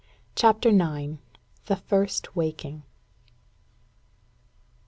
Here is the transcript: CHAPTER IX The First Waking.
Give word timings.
CHAPTER 0.35 0.69
IX 0.69 1.19
The 1.67 1.75
First 1.75 2.35
Waking. 2.35 2.81